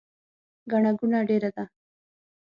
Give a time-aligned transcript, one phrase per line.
[0.71, 1.65] ګڼه ګوڼه ډیره ده